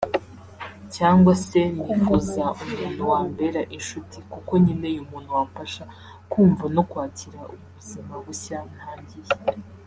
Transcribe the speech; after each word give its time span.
Cyangwa 0.95 1.33
se 1.45 1.59
nifuza 1.75 2.43
umuntu 2.63 3.01
wambera 3.11 3.61
inshuti 3.77 4.17
kuko 4.31 4.51
nkeneye 4.61 4.97
umuntu 5.01 5.29
wamfasha 5.37 5.83
kumva 6.31 6.65
no 6.75 6.83
kwakira 6.89 7.37
ubu 7.51 7.63
buzima 7.73 8.13
bushya 8.25 8.59
ntangiye 8.75 9.31